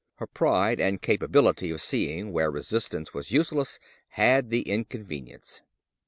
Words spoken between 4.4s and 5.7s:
their convenience.